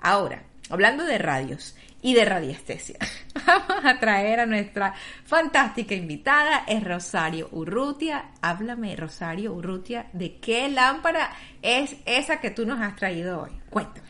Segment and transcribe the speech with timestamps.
[0.00, 2.98] Ahora, hablando de radios, y de radiestesia.
[3.46, 8.32] Vamos a traer a nuestra fantástica invitada, es Rosario Urrutia.
[8.40, 11.30] Háblame, Rosario Urrutia, de qué lámpara
[11.62, 13.50] es esa que tú nos has traído hoy.
[13.70, 14.08] Cuéntame.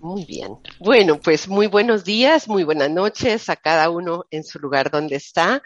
[0.00, 0.58] Muy bien.
[0.80, 5.16] Bueno, pues muy buenos días, muy buenas noches a cada uno en su lugar donde
[5.16, 5.62] está.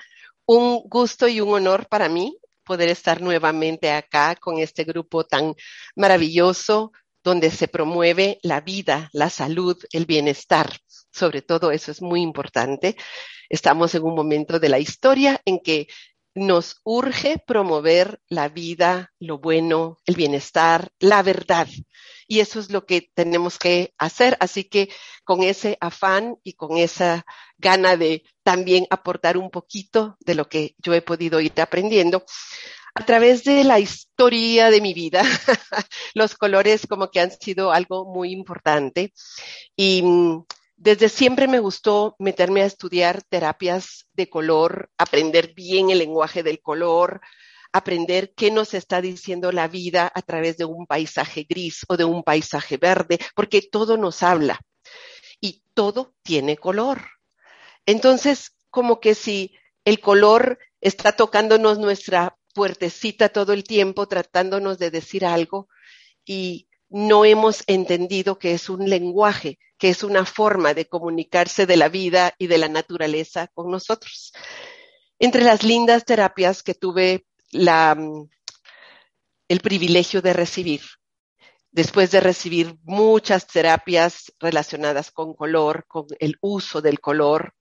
[0.47, 5.55] Un gusto y un honor para mí poder estar nuevamente acá con este grupo tan
[5.97, 6.93] maravilloso
[7.25, 10.71] donde se promueve la vida, la salud, el bienestar
[11.19, 12.97] sobre todo eso es muy importante.
[13.49, 15.89] Estamos en un momento de la historia en que
[16.35, 21.67] nos urge promover la vida, lo bueno, el bienestar, la verdad.
[22.27, 24.37] Y eso es lo que tenemos que hacer.
[24.41, 24.91] Así que
[25.25, 27.25] con ese afán y con esa
[27.57, 32.25] gana de también aportar un poquito de lo que yo he podido ir aprendiendo,
[32.95, 35.23] a través de la historia de mi vida,
[36.15, 39.13] los colores como que han sido algo muy importante.
[39.77, 40.03] Y
[40.79, 46.61] desde siempre me gustó meterme a estudiar terapias de color, aprender bien el lenguaje del
[46.63, 47.21] color,
[47.73, 52.05] aprender qué nos está diciendo la vida a través de un paisaje gris o de
[52.05, 54.61] un paisaje verde, porque todo nos habla
[55.41, 57.03] y todo tiene color.
[57.85, 64.93] Entonces, como que si el color está tocándonos nuestra puertecita todo el tiempo, tratándonos de
[64.93, 65.69] decir algo
[66.25, 71.77] y no hemos entendido que es un lenguaje, que es una forma de comunicarse de
[71.77, 74.33] la vida y de la naturaleza con nosotros.
[75.19, 78.29] Entre las lindas terapias que tuve la, mm,
[79.49, 80.83] el privilegio de recibir,
[81.71, 87.55] después de recibir muchas terapias relacionadas con color, con el uso del color,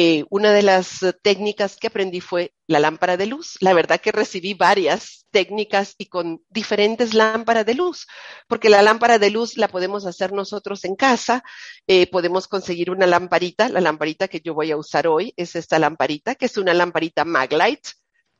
[0.00, 3.56] eh, una de las técnicas que aprendí fue la lámpara de luz.
[3.58, 8.06] La verdad que recibí varias técnicas y con diferentes lámparas de luz,
[8.46, 11.42] porque la lámpara de luz la podemos hacer nosotros en casa,
[11.88, 15.80] eh, podemos conseguir una lamparita, la lamparita que yo voy a usar hoy es esta
[15.80, 17.90] lamparita, que es una lamparita Maglite,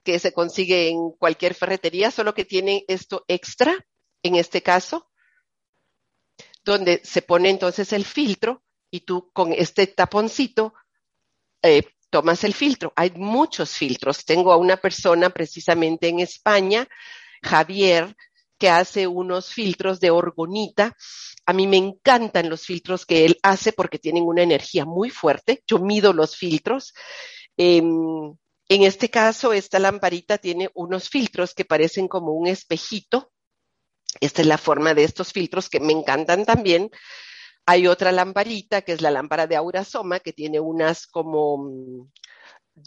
[0.04, 3.84] que se consigue en cualquier ferretería, solo que tiene esto extra,
[4.22, 5.10] en este caso,
[6.64, 10.72] donde se pone entonces el filtro y tú con este taponcito
[11.62, 12.92] eh, tomas el filtro.
[12.96, 14.24] Hay muchos filtros.
[14.24, 16.88] Tengo a una persona precisamente en España,
[17.42, 18.16] Javier,
[18.58, 20.96] que hace unos filtros de orgonita.
[21.46, 25.62] A mí me encantan los filtros que él hace porque tienen una energía muy fuerte.
[25.66, 26.92] Yo mido los filtros.
[27.56, 28.34] Em,
[28.68, 33.32] en este caso, esta lamparita tiene unos filtros que parecen como un espejito.
[34.20, 36.90] Esta es la forma de estos filtros que me encantan también.
[37.70, 42.10] Hay otra lamparita que es la lámpara de Aurasoma que tiene unas como mm,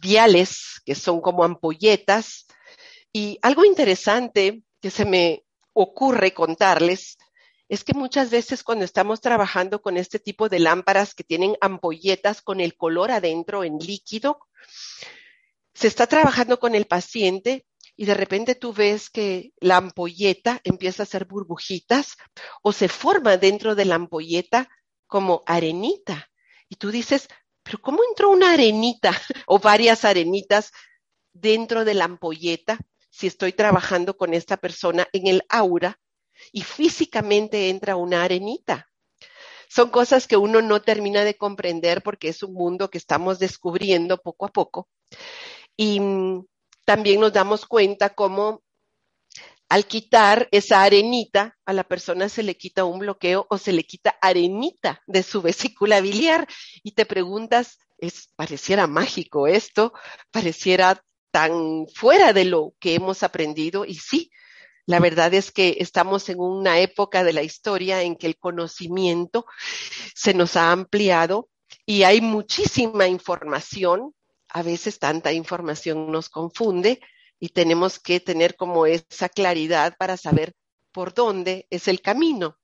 [0.01, 2.47] viales que son como ampolletas.
[3.13, 7.19] Y algo interesante que se me ocurre contarles
[7.69, 12.41] es que muchas veces cuando estamos trabajando con este tipo de lámparas que tienen ampolletas
[12.41, 14.39] con el color adentro en líquido,
[15.75, 21.03] se está trabajando con el paciente y de repente tú ves que la ampolleta empieza
[21.03, 22.17] a hacer burbujitas
[22.61, 24.69] o se forma dentro de la ampolleta
[25.07, 26.29] como arenita.
[26.69, 27.27] Y tú dices,
[27.63, 29.11] pero ¿cómo entró una arenita
[29.45, 30.71] o varias arenitas
[31.33, 32.79] dentro de la ampolleta
[33.09, 35.99] si estoy trabajando con esta persona en el aura
[36.51, 38.87] y físicamente entra una arenita?
[39.69, 44.17] Son cosas que uno no termina de comprender porque es un mundo que estamos descubriendo
[44.17, 44.89] poco a poco.
[45.77, 46.45] Y mm,
[46.85, 48.63] también nos damos cuenta cómo
[49.71, 53.85] al quitar esa arenita, a la persona se le quita un bloqueo o se le
[53.85, 56.45] quita arenita de su vesícula biliar.
[56.83, 59.93] Y te preguntas, es, pareciera mágico esto,
[60.29, 61.01] pareciera
[61.31, 63.85] tan fuera de lo que hemos aprendido.
[63.85, 64.29] Y sí,
[64.85, 69.45] la verdad es que estamos en una época de la historia en que el conocimiento
[70.13, 71.47] se nos ha ampliado
[71.85, 74.13] y hay muchísima información
[74.53, 76.99] a veces tanta información nos confunde
[77.39, 80.53] y tenemos que tener como esa claridad para saber
[80.91, 82.57] por dónde es el camino.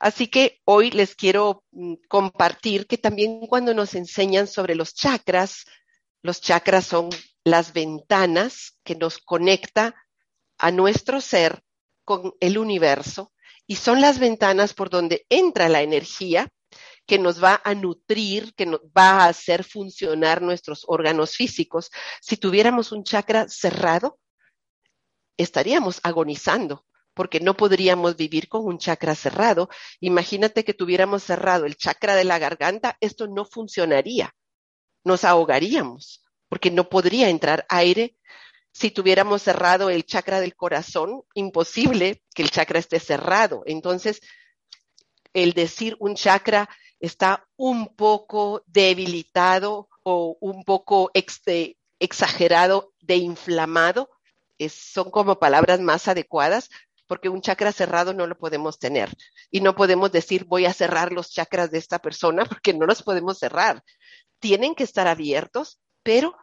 [0.00, 5.66] Así que hoy les quiero mm, compartir que también cuando nos enseñan sobre los chakras,
[6.22, 7.10] los chakras son
[7.44, 9.94] las ventanas que nos conecta
[10.58, 11.62] a nuestro ser
[12.04, 13.32] con el universo
[13.66, 16.48] y son las ventanas por donde entra la energía
[17.06, 21.90] que nos va a nutrir, que nos va a hacer funcionar nuestros órganos físicos.
[22.20, 24.18] Si tuviéramos un chakra cerrado,
[25.36, 29.68] estaríamos agonizando porque no podríamos vivir con un chakra cerrado.
[30.00, 34.34] Imagínate que tuviéramos cerrado el chakra de la garganta, esto no funcionaría.
[35.04, 38.16] Nos ahogaríamos porque no podría entrar aire.
[38.72, 43.62] Si tuviéramos cerrado el chakra del corazón, imposible que el chakra esté cerrado.
[43.66, 44.20] Entonces,
[45.32, 46.68] el decir un chakra
[47.00, 51.10] está un poco debilitado o un poco
[51.98, 54.10] exagerado de inflamado,
[54.68, 56.68] son como palabras más adecuadas,
[57.06, 59.10] porque un chakra cerrado no lo podemos tener.
[59.50, 63.02] Y no podemos decir voy a cerrar los chakras de esta persona porque no los
[63.02, 63.82] podemos cerrar.
[64.38, 66.36] Tienen que estar abiertos, pero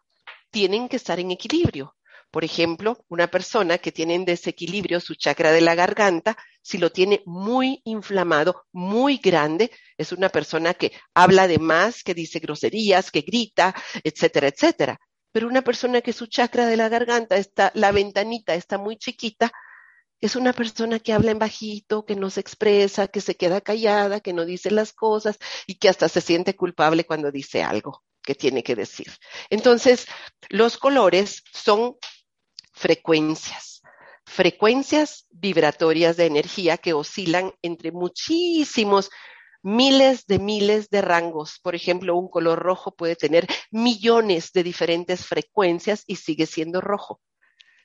[0.49, 1.95] tienen que estar en equilibrio.
[2.37, 6.91] Por ejemplo, una persona que tiene en desequilibrio su chakra de la garganta, si lo
[6.91, 13.09] tiene muy inflamado, muy grande, es una persona que habla de más, que dice groserías,
[13.09, 13.73] que grita,
[14.03, 14.99] etcétera, etcétera.
[15.31, 19.51] Pero una persona que su chakra de la garganta está, la ventanita está muy chiquita,
[20.21, 24.19] es una persona que habla en bajito, que no se expresa, que se queda callada,
[24.19, 28.35] que no dice las cosas y que hasta se siente culpable cuando dice algo que
[28.35, 29.07] tiene que decir.
[29.49, 30.05] Entonces,
[30.49, 31.95] los colores son
[32.77, 33.81] frecuencias,
[34.25, 39.09] frecuencias vibratorias de energía que oscilan entre muchísimos
[39.63, 41.59] miles de miles de rangos.
[41.63, 47.19] Por ejemplo, un color rojo puede tener millones de diferentes frecuencias y sigue siendo rojo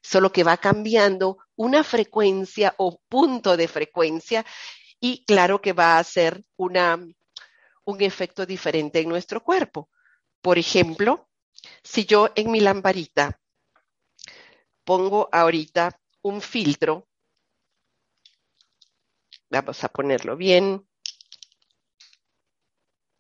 [0.02, 4.44] solo que va cambiando una frecuencia o punto de frecuencia
[5.00, 6.98] y claro que va a ser una,
[7.84, 9.88] un efecto diferente en nuestro cuerpo.
[10.40, 11.28] Por ejemplo,
[11.84, 13.40] si yo en mi lamparita
[14.84, 17.08] pongo ahorita un filtro,
[19.50, 20.88] vamos a ponerlo bien.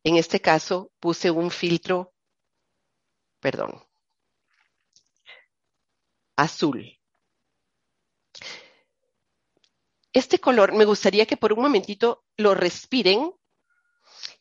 [0.04, 2.12] En este caso puse un filtro,
[3.40, 3.84] perdón,
[6.36, 6.98] azul.
[10.12, 13.32] Este color me gustaría que por un momentito lo respiren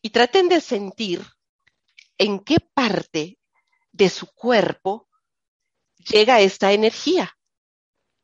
[0.01, 1.25] y traten de sentir
[2.17, 3.39] en qué parte
[3.91, 5.07] de su cuerpo
[6.03, 7.35] llega esta energía.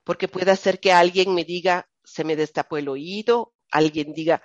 [0.04, 4.42] Porque puede ser que alguien me diga, se me destapó el oído, alguien diga,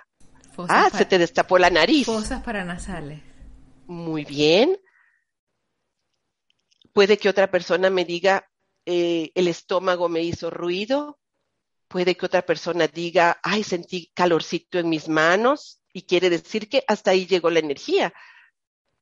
[0.67, 2.05] ah, se te destapó la nariz.
[2.05, 3.21] Fosas paranasales.
[3.87, 4.77] Muy bien.
[6.91, 8.49] Puede que otra persona me diga,
[8.85, 11.19] eh, el estómago me hizo ruido,
[11.87, 16.83] puede que otra persona diga, ay, sentí calorcito en mis manos y quiere decir que
[16.87, 18.13] hasta ahí llegó la energía.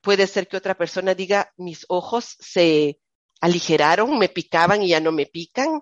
[0.02, 3.01] Puede ser que otra persona diga, mis ojos se
[3.42, 5.82] aligeraron, me picaban y ya no me pican.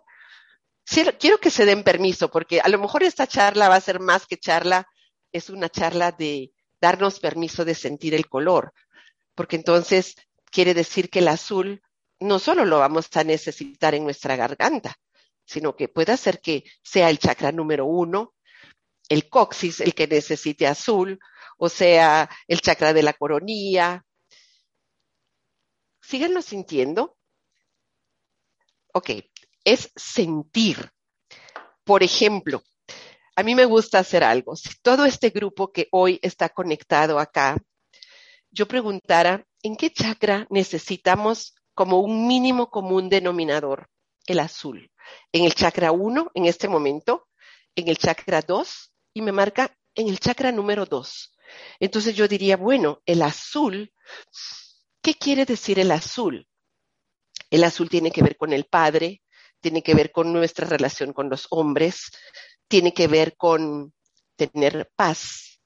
[1.20, 4.26] quiero que se den permiso porque a lo mejor esta charla va a ser más
[4.26, 4.88] que charla,
[5.32, 6.52] es una charla de
[6.82, 8.74] darnos permiso de sentir el color,
[9.36, 10.16] porque entonces
[10.52, 11.82] quiere decir que el azul
[12.20, 14.96] no solo lo vamos a necesitar en nuestra garganta,
[15.46, 18.34] sino que puede ser que sea el chakra número uno,
[19.10, 21.20] el coxis, el que necesite azul,
[21.58, 24.06] o sea, el chakra de la coronilla.
[26.02, 27.19] Síganlo sintiendo.
[28.94, 29.12] Ok,
[29.64, 30.92] es sentir.
[31.84, 32.64] Por ejemplo,
[33.36, 34.56] a mí me gusta hacer algo.
[34.56, 37.58] Si todo este grupo que hoy está conectado acá,
[38.52, 43.90] yo preguntara, ¿en qué chakra necesitamos como un mínimo común denominador,
[44.28, 44.92] el azul.
[45.32, 47.30] En el chakra 1, en este momento,
[47.74, 51.32] en el chakra 2, y me marca en el chakra número 2.
[51.80, 53.94] Entonces yo diría, bueno, el azul,
[55.02, 56.49] ¿qué quiere decir el azul?
[57.50, 59.22] El azul tiene que ver con el padre,
[59.60, 62.12] tiene que ver con nuestra relación con los hombres,
[62.68, 63.94] tiene que ver con
[64.36, 65.60] tener paz,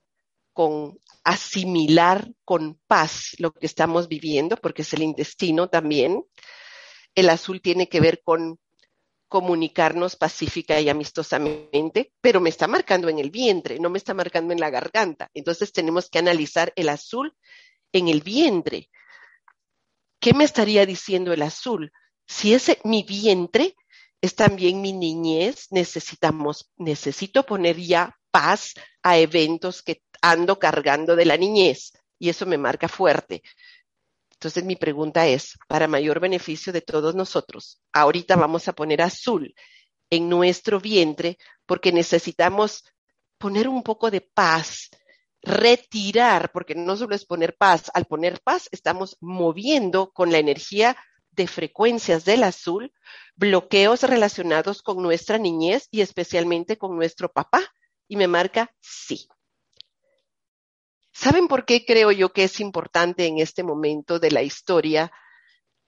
[0.53, 6.23] con asimilar con paz lo que estamos viviendo, porque es el intestino también.
[7.15, 8.59] El azul tiene que ver con
[9.27, 14.53] comunicarnos pacífica y amistosamente, pero me está marcando en el vientre, no me está marcando
[14.53, 15.31] en la garganta.
[15.33, 17.35] Entonces tenemos que analizar el azul
[17.91, 18.89] en el vientre.
[20.23, 21.91] ¿Qué me estaría diciendo el azul?
[22.25, 23.75] Si ese mi vientre
[24.21, 31.25] es también mi niñez, necesitamos, necesito poner ya paz a eventos que ando cargando de
[31.25, 33.43] la niñez y eso me marca fuerte.
[34.31, 39.53] Entonces mi pregunta es, para mayor beneficio de todos nosotros, ahorita vamos a poner azul
[40.09, 42.85] en nuestro vientre porque necesitamos
[43.37, 44.89] poner un poco de paz
[45.43, 50.97] retirar, porque no solo es poner paz, al poner paz estamos moviendo con la energía
[51.31, 52.93] de frecuencias del azul
[53.35, 57.61] bloqueos relacionados con nuestra niñez y especialmente con nuestro papá.
[58.07, 59.27] Y me marca sí.
[61.11, 65.11] ¿Saben por qué creo yo que es importante en este momento de la historia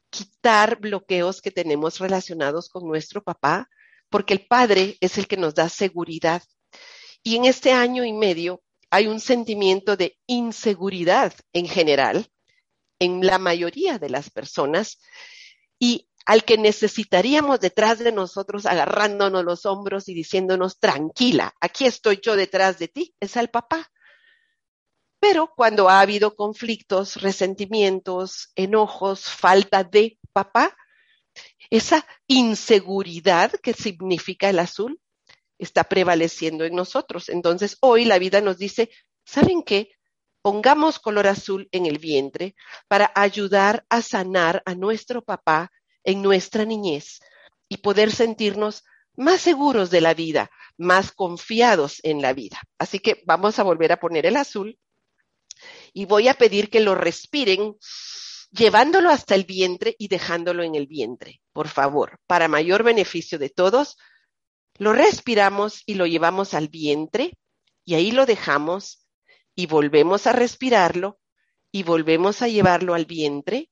[0.10, 3.70] quitar bloqueos que tenemos relacionados con nuestro papá?
[4.10, 6.44] Porque el padre es el que nos da seguridad.
[7.22, 8.62] Y en este año y medio
[8.96, 12.32] hay un sentimiento de inseguridad en general
[12.98, 15.00] en la mayoría de las personas
[15.78, 22.22] y al que necesitaríamos detrás de nosotros agarrándonos los hombros y diciéndonos, tranquila, aquí estoy
[22.24, 23.92] yo detrás de ti, es al papá.
[25.20, 30.74] Pero cuando ha habido conflictos, resentimientos, enojos, falta de papá,
[31.70, 35.02] esa inseguridad que significa el azul
[35.58, 37.30] está prevaleciendo en nosotros.
[37.30, 38.90] Entonces, hoy la vida nos dice,
[39.26, 39.90] ¿saben qué?
[40.42, 42.56] Pongamos color azul en el vientre
[42.88, 45.72] para ayudar a sanar a nuestro papá
[46.04, 47.20] en nuestra niñez
[47.68, 48.84] y poder sentirnos
[49.16, 52.62] más seguros de la vida, más confiados en la vida.
[52.78, 54.78] Así que vamos a volver a poner el azul
[55.94, 57.76] y voy a pedir que lo respiren
[58.52, 63.50] llevándolo hasta el vientre y dejándolo en el vientre, por favor, para mayor beneficio de
[63.50, 63.98] todos.
[64.78, 67.38] Lo respiramos y lo llevamos al vientre
[67.86, 69.08] y ahí lo dejamos
[69.56, 71.20] y volvemos a respirarlo
[71.72, 73.70] y volvemos a llevarlo al vientre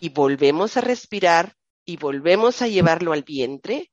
[0.00, 3.90] y volvemos a respirar y volvemos a llevarlo al vientre.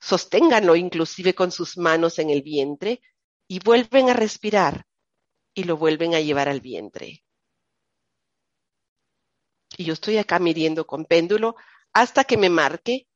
[0.00, 3.00] Sosténganlo inclusive con sus manos en el vientre
[3.48, 4.86] y vuelven a respirar
[5.54, 7.24] y lo vuelven a llevar al vientre
[9.80, 11.56] y yo estoy acá midiendo con péndulo
[11.94, 13.08] hasta que me marque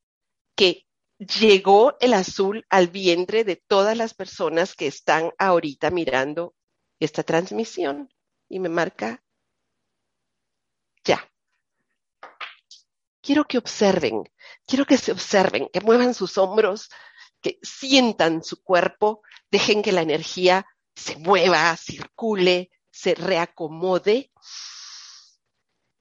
[0.56, 0.87] que
[1.18, 6.54] llegó el azul al vientre de todas las personas que están ahorita mirando
[6.99, 8.09] esta transmisión
[8.49, 9.23] y me marca
[11.04, 11.30] ya.
[13.21, 14.25] Quiero que observen,
[14.66, 16.88] quiero que se observen, que muevan sus hombros,
[17.42, 20.66] que sientan su cuerpo, dejen que la energía
[20.97, 24.33] se mueva, circule, se reacomode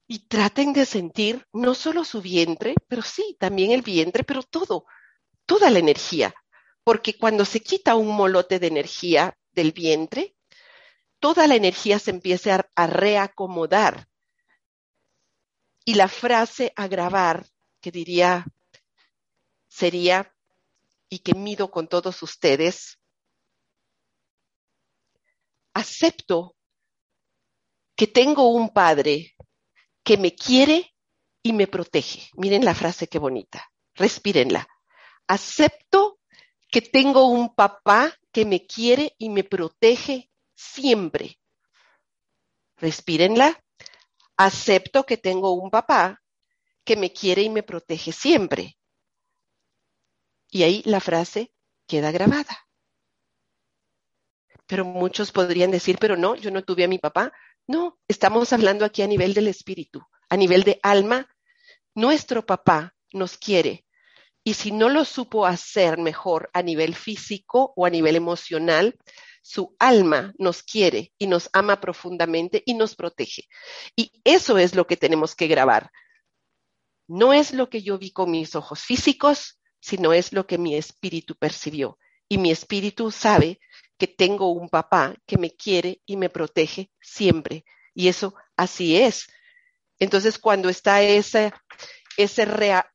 [0.06, 4.86] y traten de sentir no solo su vientre, pero sí, también el vientre, pero todo,
[5.46, 6.34] toda la energía.
[6.82, 10.36] Porque cuando se quita un molote de energía del vientre,
[11.18, 14.06] toda la energía se empieza a, reacomodar.
[15.86, 17.46] Y la frase a grabar,
[17.80, 18.44] que diría,
[19.68, 20.34] sería,
[21.08, 22.98] y que mido con todos ustedes,
[25.72, 26.56] acepto
[27.96, 29.34] que tengo un padre
[30.04, 30.94] que me quiere
[31.42, 32.28] y me protege.
[32.36, 33.70] Miren la frase qué bonita.
[33.94, 34.68] Respírenla.
[35.26, 36.20] Acepto
[36.70, 41.38] que tengo un papá que me quiere y me protege siempre.
[42.76, 43.62] Respírenla.
[44.36, 46.22] Acepto que tengo un papá
[46.84, 48.76] que me quiere y me protege siempre.
[50.50, 51.52] Y ahí la frase
[51.86, 52.68] queda grabada.
[54.66, 57.32] Pero muchos podrían decir, pero no, yo no tuve a mi papá.
[57.66, 61.28] No, estamos hablando aquí a nivel del espíritu, a nivel de alma.
[61.94, 63.84] Nuestro papá nos quiere
[64.44, 68.98] y si no lo supo hacer mejor a nivel físico o a nivel emocional,
[69.42, 73.48] su alma nos quiere y nos ama profundamente y nos protege.
[73.96, 75.90] Y eso es lo que tenemos que grabar.
[77.08, 80.76] No es lo que yo vi con mis ojos físicos, sino es lo que mi
[80.76, 81.98] espíritu percibió.
[82.28, 83.60] Y mi espíritu sabe
[83.98, 87.64] que tengo un papá que me quiere y me protege siempre.
[87.94, 89.26] Y eso así es.
[89.98, 91.52] Entonces, cuando está ese,
[92.16, 92.44] ese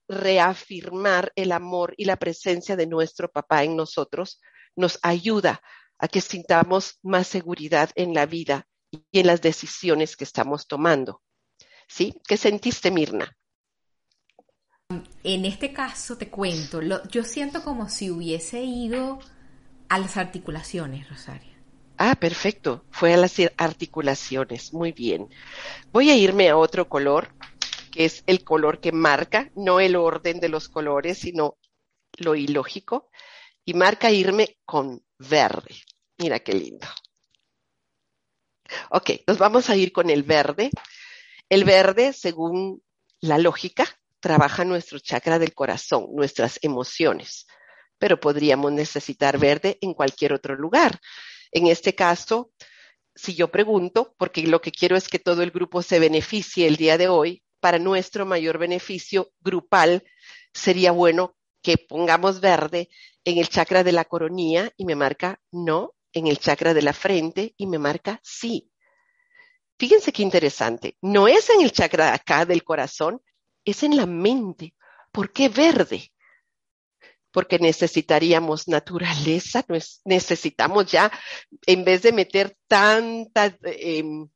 [0.08, 4.42] reafirmar el amor y la presencia de nuestro papá en nosotros,
[4.76, 5.62] nos ayuda
[5.98, 11.22] a que sintamos más seguridad en la vida y en las decisiones que estamos tomando.
[11.88, 12.14] ¿Sí?
[12.28, 13.36] ¿Qué sentiste, Mirna?
[15.24, 19.20] En este caso, te cuento, yo siento como si hubiese ido
[19.90, 21.52] a las articulaciones, Rosario.
[21.98, 22.86] Ah, perfecto.
[22.92, 24.72] Fue a las articulaciones.
[24.72, 25.28] Muy bien.
[25.92, 27.34] Voy a irme a otro color,
[27.92, 31.58] que es el color que marca, no el orden de los colores, sino
[32.18, 33.10] lo ilógico.
[33.66, 35.76] Y marca irme con verde.
[36.18, 36.88] Mira qué lindo.
[38.92, 40.70] Ok, nos vamos a ir con el verde.
[41.50, 42.82] El verde, según
[43.20, 43.86] la lógica,
[44.20, 47.48] trabaja nuestro chakra del corazón, nuestras emociones
[48.00, 51.00] pero podríamos necesitar verde en cualquier otro lugar.
[51.52, 52.52] En este caso,
[53.16, 56.78] si yo pregunto, porque lo que quiero es que todo el grupo se beneficie el
[56.78, 60.04] día de hoy, para nuestro mayor beneficio grupal,
[60.54, 62.90] sería bueno que pongamos verde
[63.26, 66.94] en el chakra de la coronilla y me marca no, en el chakra de la
[66.94, 68.72] frente y me marca sí.
[69.78, 70.98] Fíjense qué interesante.
[71.02, 73.22] No es en el chakra acá del corazón,
[73.66, 74.74] es en la mente.
[75.12, 76.12] ¿Por qué verde?
[77.32, 79.64] Porque necesitaríamos naturaleza,
[80.06, 81.12] necesitamos ya,
[81.66, 84.28] en vez de meter tanta, em,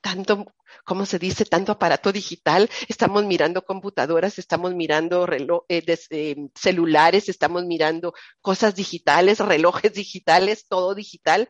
[0.00, 0.46] tanto
[0.84, 1.44] ¿cómo se dice?
[1.44, 5.26] Tanto aparato digital, estamos mirando computadoras, estamos mirando
[5.68, 11.48] eh, eh, celulares, estamos mirando cosas digitales, relojes digitales, todo digital,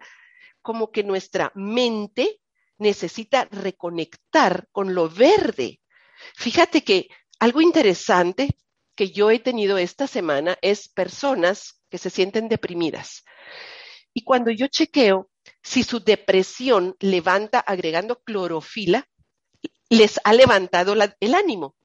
[0.63, 2.41] como que nuestra mente
[2.79, 5.81] necesita reconectar con lo verde.
[6.35, 8.51] Fíjate que algo interesante
[9.01, 13.25] que yo he tenido esta semana es personas que se sienten deprimidas.
[14.13, 15.31] Y cuando yo chequeo
[15.63, 19.09] si su depresión levanta agregando clorofila,
[19.89, 21.77] les ha levantado el ánimo.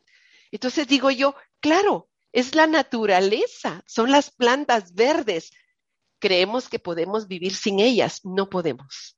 [0.52, 5.52] Entonces digo yo, claro, es la naturaleza, son las plantas verdes.
[6.20, 9.18] Creemos que podemos vivir sin ellas, no podemos.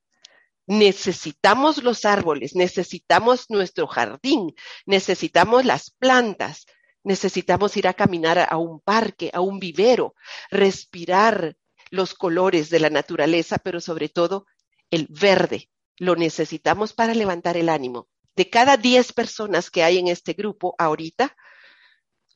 [0.68, 4.54] Necesitamos los árboles, necesitamos nuestro jardín,
[4.86, 6.68] necesitamos las plantas,
[7.08, 10.14] necesitamos ir a caminar a un parque, a un vivero,
[10.52, 11.58] respirar
[11.90, 14.46] los colores de la naturaleza, pero sobre todo
[14.92, 15.70] el verde.
[15.98, 20.76] Lo necesitamos para levantar el ánimo de cada 10 personas que hay en este grupo
[20.78, 21.36] ahorita,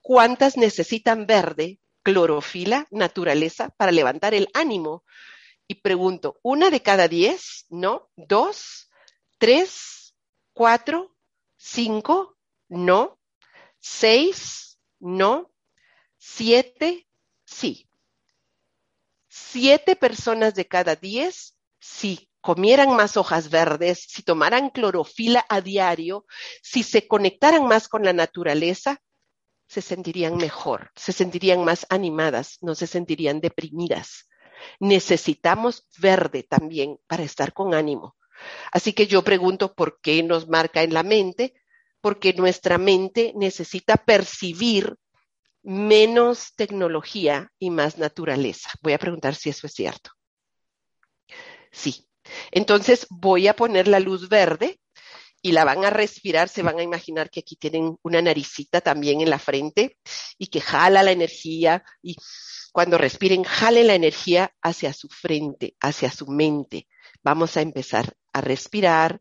[0.01, 5.05] ¿cuántas necesitan verde, clorofila, naturaleza para levantar el ánimo?
[5.67, 7.67] Y pregunto, ¿una de cada 10?
[7.69, 8.09] ¿No?
[8.15, 8.89] ¿Dos?
[9.37, 10.15] ¿Tres?
[10.53, 11.15] ¿Cuatro?
[11.55, 12.35] ¿Cinco?
[12.67, 13.19] ¿No?
[13.81, 14.79] ¿Seis?
[14.99, 15.51] ¿No?
[16.17, 17.07] ¿Siete?
[17.43, 17.89] Sí.
[19.27, 26.25] Siete personas de cada 10, sí comieran más hojas verdes, si tomaran clorofila a diario,
[26.61, 29.01] si se conectaran más con la naturaleza,
[29.67, 34.27] se sentirían mejor, se sentirían más animadas, no se sentirían deprimidas.
[34.79, 38.17] Necesitamos verde también para estar con ánimo.
[38.71, 41.53] Así que yo pregunto por qué nos marca en la mente,
[42.01, 44.95] porque nuestra mente necesita percibir
[45.63, 48.69] menos tecnología y más naturaleza.
[48.81, 50.11] Voy a preguntar si eso es cierto.
[51.71, 52.07] Sí,
[52.51, 54.79] entonces voy a poner la luz verde
[55.41, 59.21] y la van a respirar, se van a imaginar que aquí tienen una naricita también
[59.21, 59.97] en la frente
[60.37, 62.15] y que jala la energía y
[62.71, 66.87] cuando respiren, jale la energía hacia su frente, hacia su mente.
[67.21, 69.19] Vamos a empezar a respirar,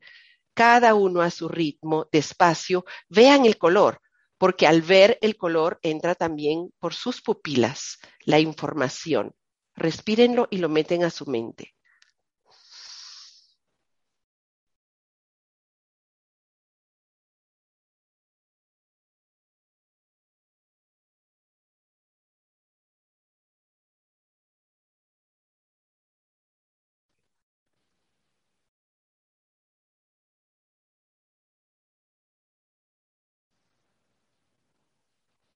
[0.55, 2.85] cada uno a su ritmo, despacio.
[3.09, 4.01] Vean el color,
[4.39, 9.35] porque al ver el color entra también por sus pupilas la información.
[9.75, 11.75] Respírenlo y lo meten a su mente.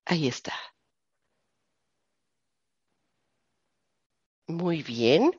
[0.07, 0.55] Ahí está.
[4.47, 5.33] Muy bien.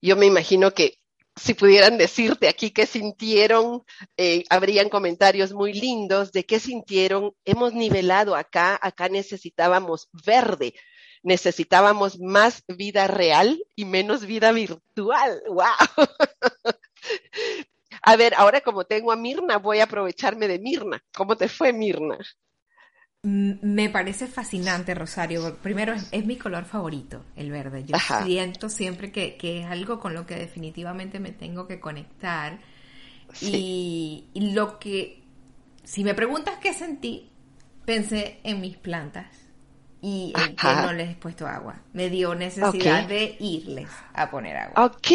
[0.00, 0.98] Yo me imagino que
[1.36, 3.84] si pudieran decirte aquí qué sintieron,
[4.16, 7.32] eh, habrían comentarios muy lindos de qué sintieron.
[7.44, 10.74] Hemos nivelado acá, acá necesitábamos verde,
[11.22, 15.42] necesitábamos más vida real y menos vida virtual.
[15.48, 16.06] ¡Wow!
[18.06, 21.02] A ver, ahora como tengo a Mirna, voy a aprovecharme de Mirna.
[21.12, 22.16] ¿Cómo te fue, Mirna?
[23.22, 25.56] Me parece fascinante, Rosario.
[25.56, 27.82] Primero, es, mi color favorito, el verde.
[27.84, 32.60] Yo siento siempre que, es algo con lo que definitivamente me tengo que conectar.
[33.40, 35.24] Y, lo que,
[35.82, 37.32] si me preguntas qué sentí,
[37.84, 39.26] pensé en mis plantas
[40.00, 41.82] y en que no les he puesto agua.
[41.92, 44.84] Me dio necesidad de irles a poner agua.
[44.86, 45.08] Ok,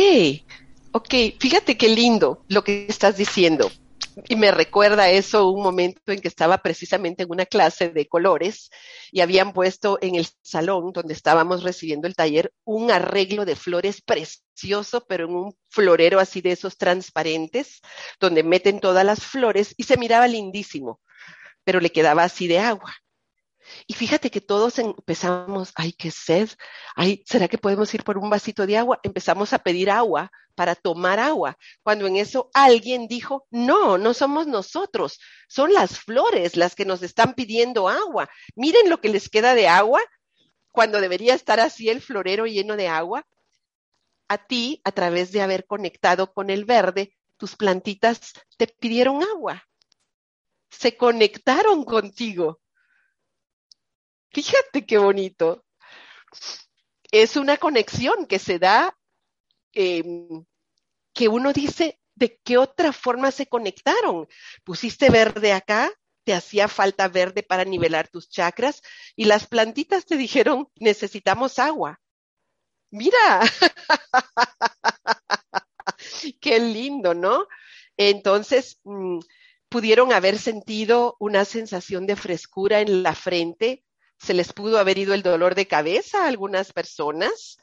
[0.93, 3.71] Ok, fíjate qué lindo lo que estás diciendo.
[4.27, 8.69] Y me recuerda eso un momento en que estaba precisamente en una clase de colores
[9.09, 14.01] y habían puesto en el salón donde estábamos recibiendo el taller un arreglo de flores
[14.01, 17.79] precioso, pero en un florero así de esos transparentes,
[18.19, 20.99] donde meten todas las flores y se miraba lindísimo,
[21.63, 22.93] pero le quedaba así de agua.
[23.87, 26.49] Y fíjate que todos empezamos, ay, qué sed,
[26.95, 28.99] ay, ¿será que podemos ir por un vasito de agua?
[29.03, 34.45] Empezamos a pedir agua para tomar agua, cuando en eso alguien dijo, no, no somos
[34.45, 35.19] nosotros,
[35.49, 38.29] son las flores las que nos están pidiendo agua.
[38.55, 39.99] Miren lo que les queda de agua
[40.71, 43.25] cuando debería estar así el florero lleno de agua.
[44.27, 49.63] A ti, a través de haber conectado con el verde, tus plantitas te pidieron agua.
[50.69, 52.61] Se conectaron contigo
[54.31, 55.65] Fíjate qué bonito.
[57.11, 58.95] Es una conexión que se da,
[59.73, 60.45] em,
[61.13, 64.27] que uno dice, ¿de qué otra forma se conectaron?
[64.63, 65.91] Pusiste verde acá,
[66.23, 68.81] te hacía falta verde para nivelar tus chakras
[69.15, 71.99] y las plantitas te dijeron, necesitamos agua.
[72.91, 73.41] Mira,
[76.41, 77.47] qué lindo, ¿no?
[77.97, 79.19] Entonces, mm,
[79.69, 83.83] pudieron haber sentido una sensación de frescura en la frente,
[84.19, 87.57] se les pudo haber ido el dolor de cabeza a algunas personas,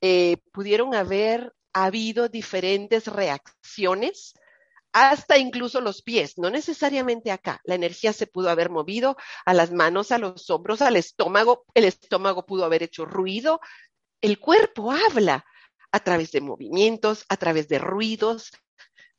[0.00, 4.34] eh, pudieron haber habido diferentes reacciones
[4.94, 7.60] hasta incluso los pies, no necesariamente acá.
[7.64, 11.64] La energía se pudo haber movido a las manos, a los hombros, al estómago.
[11.74, 13.60] El estómago pudo haber hecho ruido.
[14.20, 15.44] El cuerpo habla
[15.90, 18.52] a través de movimientos, a través de ruidos.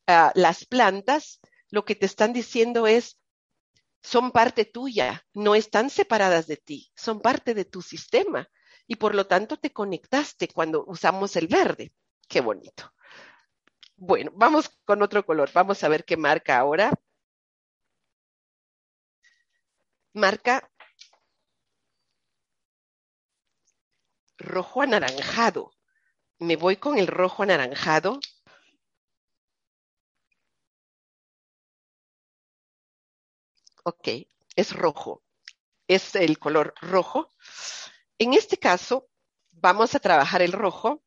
[0.07, 3.19] Uh, las plantas lo que te están diciendo es,
[4.01, 8.47] son parte tuya, no están separadas de ti, son parte de tu sistema.
[8.87, 11.91] Y por lo tanto te conectaste cuando usamos el verde.
[12.27, 12.91] Qué bonito.
[13.97, 15.51] Bueno, vamos con otro color.
[15.53, 16.91] Vamos a ver qué marca ahora.
[20.13, 20.69] Marca
[24.37, 25.71] rojo anaranjado.
[26.39, 28.19] Me voy con el rojo anaranjado.
[33.83, 34.07] Ok,
[34.55, 35.23] es rojo.
[35.87, 37.31] Es el color rojo.
[38.17, 39.09] En este caso,
[39.51, 41.03] vamos a trabajar el rojo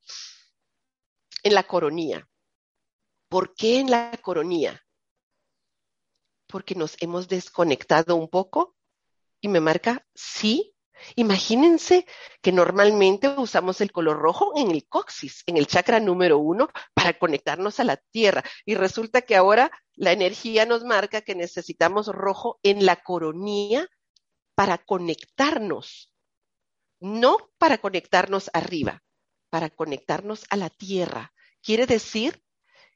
[1.48, 2.28] en la coronilla.
[3.28, 4.82] ¿Por qué en la coronilla?
[6.46, 8.76] Porque nos hemos desconectado un poco
[9.40, 10.74] y me marca sí.
[11.14, 12.06] Imagínense
[12.42, 17.18] que normalmente usamos el color rojo en el coxis, en el chakra número uno, para
[17.18, 18.42] conectarnos a la tierra.
[18.64, 23.86] Y resulta que ahora la energía nos marca que necesitamos rojo en la coronilla
[24.54, 26.12] para conectarnos.
[27.00, 29.04] No para conectarnos arriba,
[29.50, 31.32] para conectarnos a la tierra.
[31.68, 32.42] Quiere decir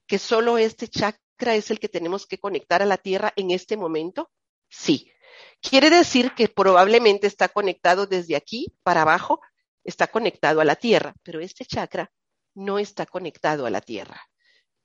[0.06, 3.76] que solo este chakra es el que tenemos que conectar a la Tierra en este
[3.76, 4.30] momento?
[4.70, 5.12] Sí.
[5.61, 9.42] Quiere decir que probablemente está conectado desde aquí para abajo,
[9.85, 12.11] está conectado a la Tierra, pero este chakra
[12.54, 14.22] no está conectado a la Tierra.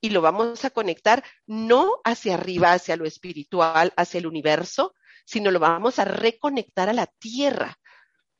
[0.01, 4.95] Y lo vamos a conectar no hacia arriba, hacia lo espiritual, hacia el universo,
[5.25, 7.79] sino lo vamos a reconectar a la Tierra,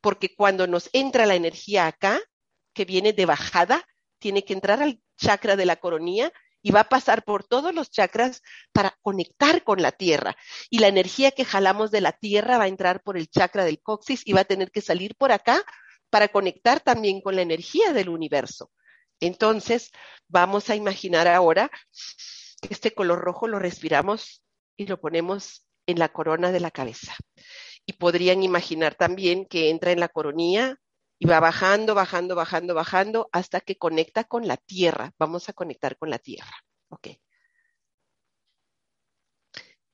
[0.02, 2.20] porque cuando nos entra la energía acá,
[2.74, 3.82] que viene de bajada,
[4.18, 7.90] tiene que entrar al chakra de la coronilla y va a pasar por todos los
[7.90, 10.36] chakras para conectar con la tierra.
[10.70, 13.80] Y la energía que jalamos de la tierra va a entrar por el chakra del
[13.80, 15.62] coxis y va a tener que salir por acá
[16.10, 18.70] para conectar también con la energía del universo.
[19.20, 19.90] Entonces,
[20.28, 21.70] vamos a imaginar ahora
[22.60, 24.44] que este color rojo lo respiramos
[24.76, 27.14] y lo ponemos en la corona de la cabeza.
[27.86, 30.76] Y podrían imaginar también que entra en la coronilla
[31.18, 35.12] y va bajando, bajando, bajando, bajando hasta que conecta con la tierra.
[35.18, 36.54] Vamos a conectar con la tierra.
[36.88, 37.08] Ok.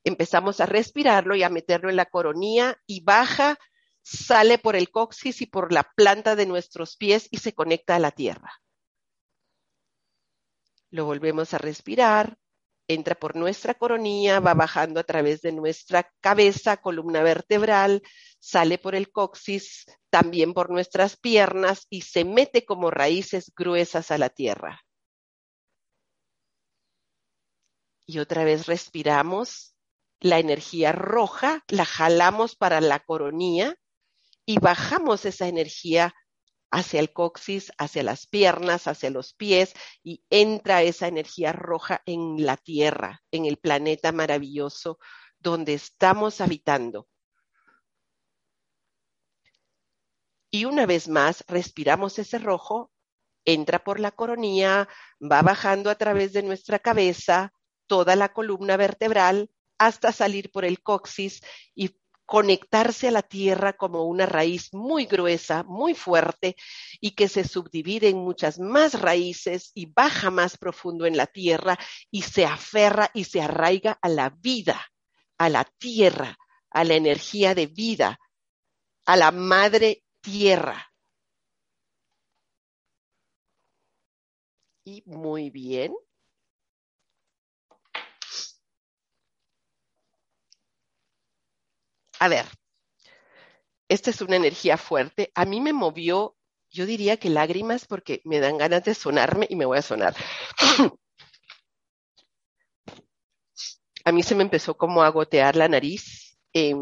[0.04, 3.58] Empezamos a respirarlo y a meterlo en la coronilla y baja,
[4.02, 7.98] sale por el coxis y por la planta de nuestros pies y se conecta a
[7.98, 8.52] la tierra.
[10.90, 12.37] Lo volvemos a respirar,
[12.88, 18.02] entra por nuestra coronilla, va bajando a través de nuestra cabeza, columna vertebral,
[18.38, 24.18] sale por el coxis, también por nuestras piernas y se mete como raíces gruesas a
[24.18, 24.82] la tierra.
[28.06, 29.74] Y otra vez respiramos
[30.20, 33.76] la energía roja, la jalamos para la coronilla
[34.46, 36.14] y bajamos esa energía
[36.74, 42.44] hacia el coxis, hacia las piernas, hacia los pies y entra esa energía roja en
[42.44, 44.98] la Tierra, en el planeta maravilloso
[45.38, 47.06] donde estamos habitando.
[50.50, 52.90] Y una vez más respiramos ese rojo,
[53.44, 54.88] entra por la coronilla,
[55.20, 57.52] va bajando a través de nuestra cabeza,
[57.87, 61.40] toda la columna vertebral, hasta salir por el coxis
[61.74, 66.56] y conectarse a la tierra como una raíz muy gruesa, muy fuerte
[67.00, 71.78] y que se subdivide en muchas más raíces y baja más profundo en la tierra
[72.10, 74.80] y se aferra y se arraiga a la vida,
[75.38, 76.37] a la tierra,
[76.70, 78.18] a la energía de vida,
[79.06, 80.90] a la madre tierra.
[84.87, 85.94] Y muy bien.
[92.24, 92.46] A ver,
[93.87, 95.30] esta es una energía fuerte.
[95.34, 96.38] A mí me movió,
[96.70, 100.16] yo diría que lágrimas porque me dan ganas de sonarme y me voy a sonar.
[104.06, 106.38] a mí se me empezó como a gotear la nariz.
[106.54, 106.74] Eh,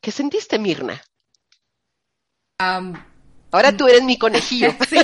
[0.00, 1.00] ¿Qué sentiste, Mirna?
[3.52, 4.72] Ahora tú eres mi conejillo.
[4.90, 4.98] sí,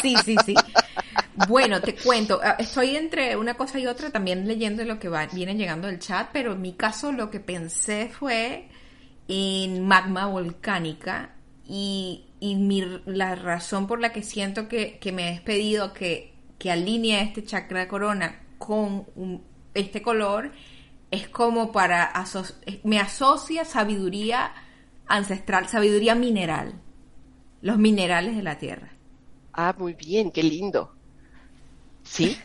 [0.00, 0.54] sí, sí, sí.
[1.46, 5.26] Bueno, te cuento, ah, estoy entre una cosa y otra también leyendo lo que va,
[5.26, 8.68] viene llegando del chat, pero en mi caso lo que pensé fue
[9.28, 11.34] en magma volcánica
[11.66, 12.24] y,
[13.04, 17.88] la razón por la que siento que, me he pedido que, que alinee este chakra
[17.88, 19.06] corona con
[19.74, 20.52] este color
[21.10, 22.12] es como para,
[22.84, 24.52] me asocia sabiduría
[25.06, 26.80] ancestral, sabiduría mineral,
[27.60, 28.92] los minerales de la tierra.
[29.52, 30.97] Ah, muy bien, qué lindo.
[32.10, 32.38] Sí.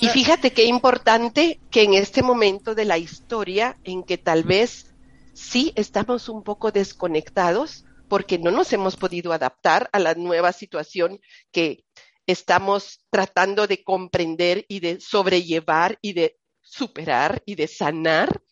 [0.00, 4.94] y fíjate qué importante que en este momento de la historia en que tal vez
[5.32, 11.20] sí estamos un poco desconectados porque no nos hemos podido adaptar a la nueva situación
[11.50, 11.84] que
[12.26, 18.42] estamos tratando de comprender y de sobrellevar y de superar y de sanar,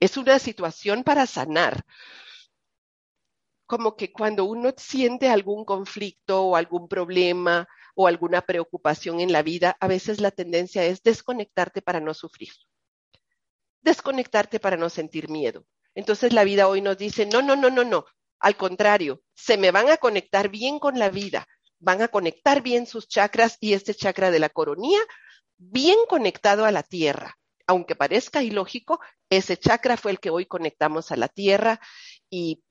[0.00, 1.84] es una situación para sanar.
[3.66, 7.68] Como que cuando uno siente algún conflicto o algún problema
[8.00, 12.52] o alguna preocupación en la vida, a veces la tendencia es desconectarte para no sufrir,
[13.80, 15.66] desconectarte para no sentir miedo.
[15.96, 18.04] Entonces la vida hoy nos dice, no, no, no, no, no,
[18.38, 21.48] al contrario, se me van a conectar bien con la vida,
[21.80, 25.00] van a conectar bien sus chakras y este chakra de la coronía
[25.56, 27.36] bien conectado a la tierra.
[27.66, 31.80] Aunque parezca ilógico, ese chakra fue el que hoy conectamos a la tierra
[32.30, 32.62] y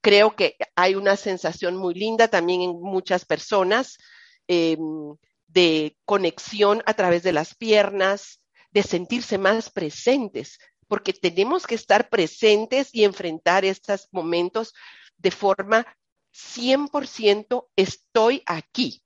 [0.00, 3.98] creo que hay una sensación muy linda también en muchas personas
[4.46, 11.76] Em, de conexión a través de las piernas, de sentirse más presentes, porque tenemos que
[11.76, 14.74] estar presentes y enfrentar estos momentos
[15.16, 15.86] de forma
[16.32, 19.02] 100% estoy aquí.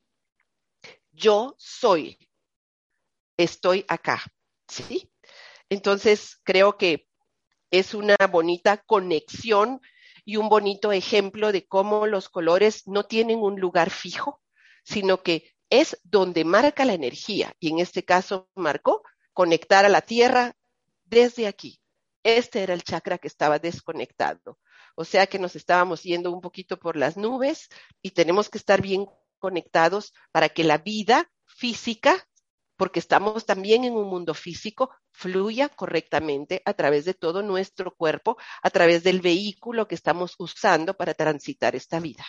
[1.12, 2.16] Yo soy.
[3.36, 4.22] Estoy acá.
[4.68, 5.12] ¿Sí?
[5.68, 7.08] Entonces, creo que
[7.70, 9.82] es una bonita conexión
[10.24, 14.40] y un bonito ejemplo de cómo los colores no tienen un lugar fijo,
[14.88, 17.52] sino que es donde marca la energía.
[17.60, 19.02] Y en este caso marcó
[19.34, 20.56] conectar a la tierra
[21.04, 21.78] desde aquí.
[22.22, 24.58] Este era el chakra que estaba desconectado.
[24.96, 27.68] O sea que nos estábamos yendo un poquito por las nubes
[28.00, 29.06] y tenemos que estar bien
[29.38, 32.26] conectados para que la vida física,
[32.76, 38.38] porque estamos también en un mundo físico, fluya correctamente a través de todo nuestro cuerpo,
[38.62, 42.24] a través del vehículo que estamos usando para transitar esta vida.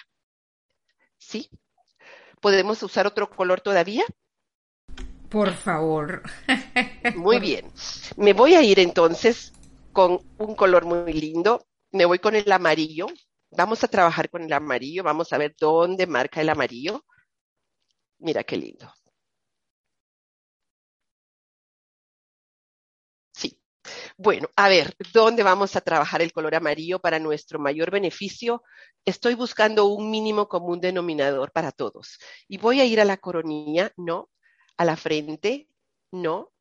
[1.18, 1.50] ¿Sí?
[2.40, 4.04] ¿Podemos usar otro color todavía?
[5.30, 6.24] Por favor.
[7.16, 7.72] Muy bien.
[8.18, 9.54] Me voy a ir entonces
[9.92, 11.66] con un color muy lindo.
[11.92, 13.08] Me voy con el amarillo.
[13.52, 15.04] Vamos a trabajar con el amarillo.
[15.04, 17.04] Vamos a ver dónde marca el amarillo.
[18.20, 18.92] Mira qué lindo.
[24.18, 28.64] Bueno, a ver, ¿dónde vamos a trabajar el color amarillo para nuestro mayor beneficio?
[29.06, 32.20] Estoy buscando un mínimo común denominador para todos.
[32.48, 34.30] Y voy a ir a la coronilla, no.
[34.78, 35.68] A la frente,
[36.12, 36.52] no.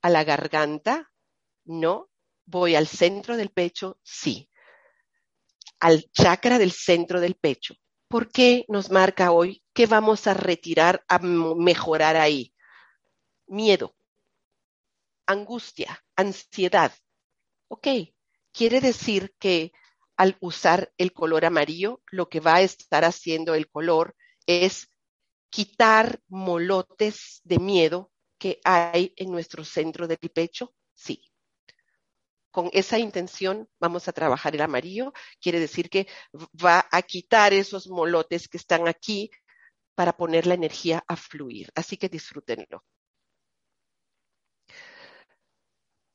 [0.00, 1.10] A la garganta,
[1.64, 2.08] no.
[2.46, 4.48] Voy al centro del pecho, sí.
[5.80, 7.74] Al chakra del centro del pecho.
[8.08, 9.62] ¿Por qué nos marca hoy?
[9.72, 12.54] ¿Qué vamos a retirar, a mejorar ahí?
[13.46, 13.94] Miedo,
[15.26, 16.92] angustia, ansiedad.
[17.68, 17.88] Ok,
[18.52, 19.72] quiere decir que
[20.16, 24.14] al usar el color amarillo, lo que va a estar haciendo el color
[24.46, 24.88] es
[25.50, 30.74] quitar molotes de miedo que hay en nuestro centro del pecho.
[30.94, 31.22] Sí.
[32.50, 35.12] Con esa intención vamos a trabajar el amarillo.
[35.40, 36.06] Quiere decir que
[36.62, 39.30] va a quitar esos molotes que están aquí
[39.94, 41.70] para poner la energía a fluir.
[41.74, 42.84] Así que disfrútenlo.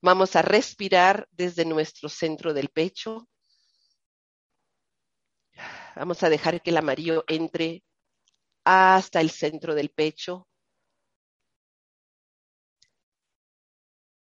[0.01, 3.27] Vamos a respirar desde nuestro centro del pecho.
[5.95, 7.83] Vamos a dejar que el amarillo entre
[8.63, 10.47] hasta el centro del pecho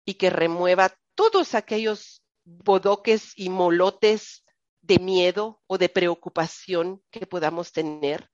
[0.06, 4.44] y que remueva todos aquellos bodoques y molotes
[4.80, 8.30] de miedo o de preocupación que podamos tener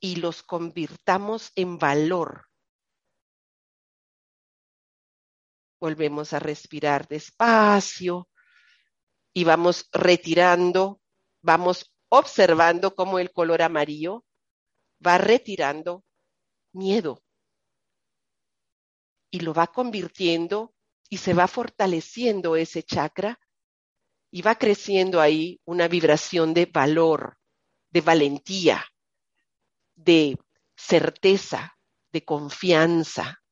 [0.00, 2.47] y los convirtamos en valor
[5.80, 8.28] Volvemos a respirar despacio
[9.32, 11.00] y vamos retirando,
[11.42, 14.24] vamos observando cómo el color amarillo
[15.04, 16.04] va retirando
[16.72, 17.22] miedo.
[19.30, 20.74] Y lo va convirtiendo
[21.08, 23.38] y se va fortaleciendo ese chakra
[24.30, 27.38] y va creciendo ahí una vibración de valor,
[27.90, 28.84] de valentía,
[29.94, 30.36] de
[30.76, 31.76] certeza,
[32.12, 33.42] de confianza,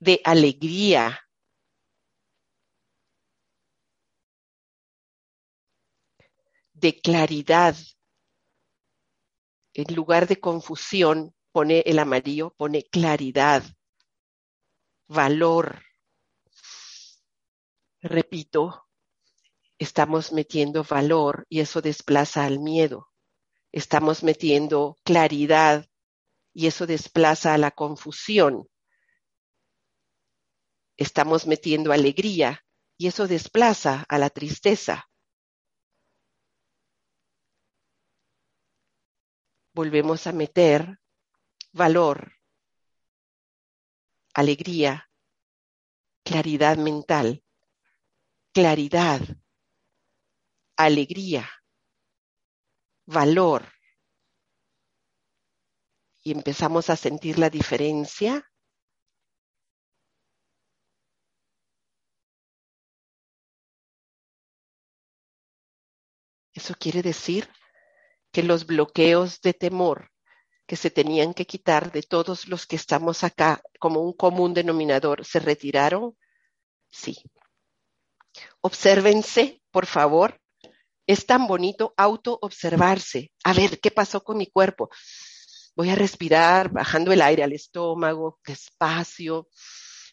[0.00, 1.20] de alegría.
[6.76, 7.74] de claridad.
[9.72, 13.62] En lugar de confusión, pone el amarillo, pone claridad,
[15.08, 15.82] valor.
[18.00, 18.86] Repito,
[19.78, 23.08] estamos metiendo valor y eso desplaza al miedo.
[23.72, 25.86] Estamos metiendo claridad
[26.52, 28.68] y eso desplaza a la confusión.
[30.96, 32.64] Estamos metiendo alegría
[32.96, 35.08] y eso desplaza a la tristeza.
[39.74, 40.98] Volvemos a meter
[41.72, 42.32] valor,
[44.32, 45.10] alegría,
[46.24, 47.44] claridad mental,
[48.54, 49.20] claridad,
[50.76, 51.46] alegría,
[53.04, 53.70] valor.
[56.22, 58.50] Y empezamos a sentir la diferencia
[66.56, 67.48] Eso quiere decir
[68.32, 70.10] que los bloqueos de temor
[70.66, 75.24] que se tenían que quitar de todos los que estamos acá como un común denominador
[75.26, 76.16] se retiraron?
[76.88, 77.22] Sí.
[78.62, 80.40] Obsérvense, por favor.
[81.06, 83.32] Es tan bonito auto-observarse.
[83.44, 84.88] A ver, ¿qué pasó con mi cuerpo?
[85.76, 89.48] Voy a respirar bajando el aire al estómago, despacio.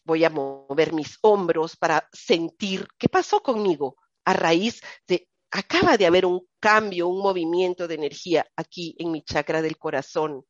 [0.04, 6.08] Voy a mover mis hombros para sentir qué pasó conmigo a raíz de acaba de
[6.08, 10.44] haber un cambio, un movimiento de energía aquí en mi chakra del corazón,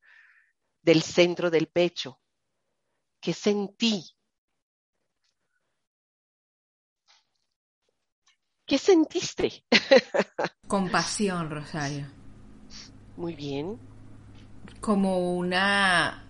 [0.82, 2.20] del centro del pecho.
[3.20, 4.02] ¿Qué sentí?
[8.66, 9.66] ¿Qué sentiste?
[10.66, 12.06] Compasión, Rosario.
[13.18, 13.78] Muy bien.
[14.80, 16.22] Como una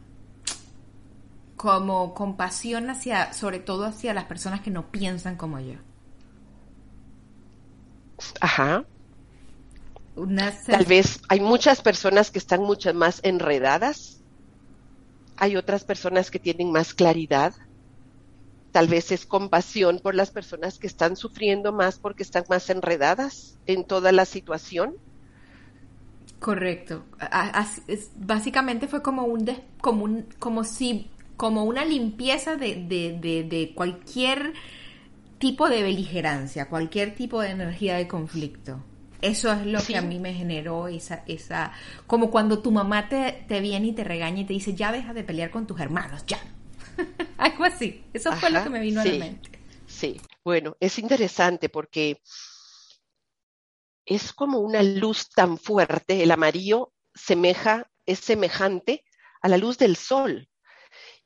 [1.56, 5.76] como compasión hacia, sobre todo hacia las personas que no piensan como yo.
[8.40, 8.84] Ajá.
[10.66, 14.20] Tal vez hay muchas personas que están mucho más enredadas.
[15.36, 17.52] Hay otras personas que tienen más claridad.
[18.70, 23.56] Tal vez es compasión por las personas que están sufriendo más porque están más enredadas
[23.66, 24.94] en toda la situación.
[26.38, 27.04] Correcto.
[28.16, 34.52] básicamente fue como un, como como si como una limpieza de, de cualquier
[35.44, 38.82] tipo de beligerancia, cualquier tipo de energía de conflicto.
[39.20, 41.70] Eso es lo que a mí me generó esa, esa,
[42.06, 45.12] como cuando tu mamá te, te, viene y te regaña y te dice, ya deja
[45.12, 46.38] de pelear con tus hermanos, ya.
[47.36, 48.02] Algo así.
[48.14, 49.50] Eso fue lo que me vino a la mente.
[49.86, 52.22] Sí, bueno, es interesante porque
[54.06, 59.04] es como una luz tan fuerte, el amarillo semeja, es semejante
[59.42, 60.48] a la luz del sol.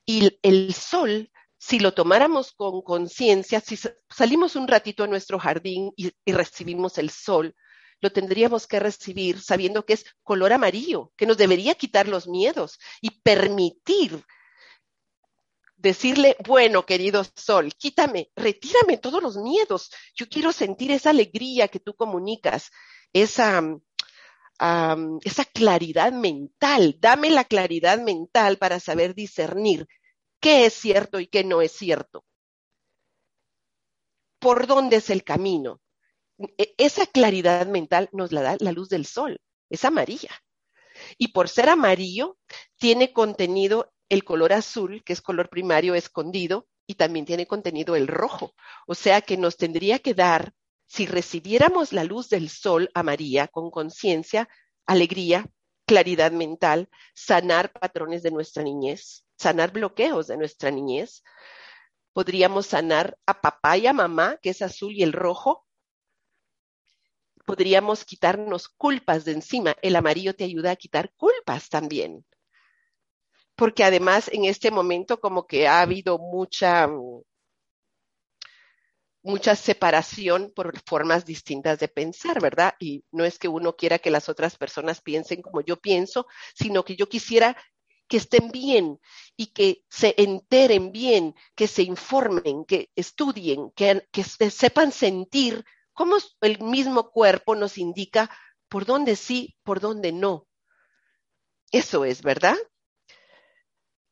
[0.04, 3.76] Y el sol si lo tomáramos con conciencia, si
[4.08, 7.54] salimos un ratito a nuestro jardín y, recibimos el sol,
[8.00, 12.78] lo tendríamos que recibir sabiendo que es color amarillo, que nos debería quitar los miedos
[13.00, 14.24] y permitir
[15.76, 19.90] decirle, bueno, querido sol, quítame, retírame todos los miedos.
[20.14, 22.70] Yo quiero sentir esa alegría que tú comunicas,
[23.12, 23.62] esa,
[25.24, 26.96] esa claridad mental.
[27.00, 29.88] Dame la claridad mental para saber discernir
[30.40, 32.24] qué es cierto y qué no es cierto.
[34.38, 35.80] ¿Por dónde es el camino?
[36.56, 40.30] E, esa claridad mental nos la da la luz del sol, es amarilla.
[41.16, 42.38] Y por ser amarillo,
[42.76, 48.08] tiene contenido el color azul, que es color primario escondido, y también tiene contenido el
[48.08, 48.54] rojo.
[48.86, 50.54] O sea que nos tendría que dar,
[50.86, 54.48] si recibiéramos la luz del sol amarilla con conciencia,
[54.86, 55.46] alegría,
[55.88, 61.24] claridad mental, sanar patrones de nuestra niñez, sanar bloqueos de nuestra niñez.
[62.12, 65.66] Podríamos sanar a papá y a mamá, que es azul y el rojo.
[67.46, 69.74] Podríamos quitarnos culpas de encima.
[69.80, 72.26] El amarillo te ayuda a quitar culpas también.
[73.56, 76.86] Porque además en este momento como que ha habido mucha
[79.28, 82.74] mucha separación por formas distintas de pensar, ¿verdad?
[82.80, 86.82] Y no es que uno quiera que las otras personas piensen como yo pienso, sino
[86.82, 87.54] que yo quisiera
[88.08, 88.98] que estén bien
[89.36, 94.02] y que se enteren bien, que se informen, que estudien, que,
[94.50, 95.62] sepan sentir
[95.92, 98.30] cómo el mismo cuerpo nos indica
[98.70, 100.46] por dónde sí, por dónde no.
[101.70, 102.56] Eso es, ¿verdad?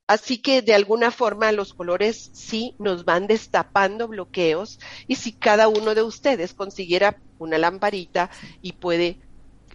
[0.06, 4.78] Así que de alguna forma los colores sí nos van destapando bloqueos
[5.08, 8.30] y si cada uno de ustedes consiguiera una lamparita
[8.60, 9.18] y puede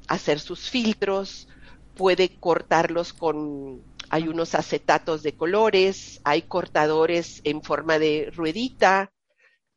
[0.07, 1.47] hacer sus filtros,
[1.95, 9.13] puede cortarlos con hay unos acetatos de colores, hay cortadores en forma de ruedita,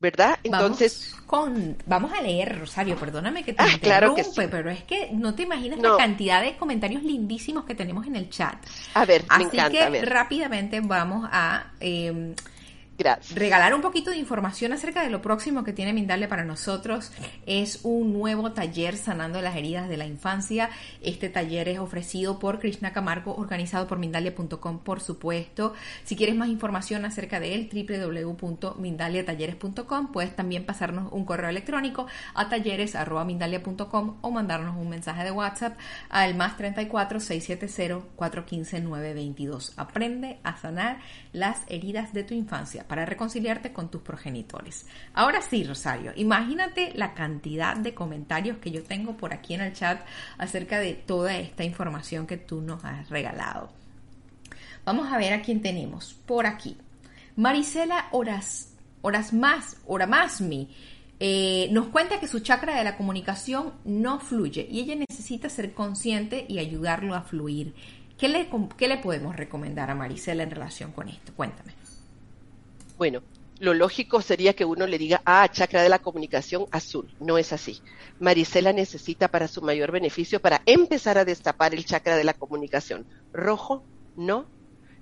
[0.05, 0.39] ¿verdad?
[0.45, 1.09] Entonces...
[1.11, 5.11] Vamos, con, vamos a leer, Rosario, perdóname que te ah, claro que pero es que
[5.13, 8.57] no te imaginas la cantidad de comentarios lindísimos que tenemos en el chat.
[8.93, 9.91] A ver, Así me encanta.
[9.91, 11.73] que rápidamente vamos a...
[11.81, 12.35] Eh,
[13.35, 17.11] Regalar un poquito de información acerca de lo próximo que tiene Mindalia para nosotros
[17.45, 20.71] es un nuevo taller sanando las heridas de la infancia.
[21.03, 25.75] Este taller es ofrecido por Krishna Camargo, organizado por Mindalia.com, por supuesto.
[26.05, 30.13] Si quieres más información acerca de él, www.mindaliatalleres.com.
[30.13, 35.77] Puedes también pasarnos un correo electrónico a talleres.mindalia.com o mandarnos un mensaje de WhatsApp
[36.11, 39.73] al más 34 670 415 922.
[39.77, 41.01] Aprende a sanar
[41.33, 44.87] las heridas de tu infancia para reconciliarte con tus progenitores.
[45.13, 49.73] Ahora sí, Rosario, imagínate la cantidad de comentarios que yo tengo por aquí en el
[49.73, 50.01] chat
[50.39, 53.71] acerca de toda esta información que tú nos has regalado.
[54.85, 56.77] Vamos a ver a quién tenemos por aquí.
[57.37, 60.69] Marisela Horas, Horas más, Oramasmi.
[61.21, 65.73] Eh, nos cuenta que su chakra de la comunicación no fluye y ella necesita ser
[65.73, 67.75] consciente y ayudarlo a fluir.
[68.19, 71.33] ¿Qué le, ¿Qué le podemos recomendar a Marisela en relación con esto?
[71.35, 71.84] Cuéntame.
[72.97, 73.23] Bueno,
[73.61, 77.15] lo lógico sería que uno le diga, ah, chakra de la comunicación azul.
[77.21, 77.81] No es así.
[78.19, 83.07] Marisela necesita para su mayor beneficio, para empezar a destapar el chakra de la comunicación.
[83.33, 83.85] Rojo,
[84.17, 84.47] no.